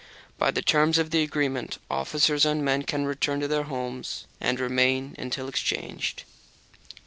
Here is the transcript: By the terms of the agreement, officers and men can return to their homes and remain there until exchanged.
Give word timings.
By 0.39 0.49
the 0.49 0.63
terms 0.63 0.97
of 0.97 1.11
the 1.11 1.21
agreement, 1.21 1.77
officers 1.87 2.43
and 2.43 2.65
men 2.65 2.81
can 2.81 3.05
return 3.05 3.39
to 3.39 3.47
their 3.47 3.65
homes 3.65 4.25
and 4.39 4.59
remain 4.59 5.11
there 5.13 5.23
until 5.25 5.47
exchanged. 5.47 6.23